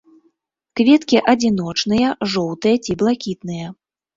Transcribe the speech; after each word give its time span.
Кветкі 0.79 1.17
адзіночныя, 1.33 2.09
жоўтыя 2.33 2.81
ці 2.89 2.99
блакітныя. 3.03 3.67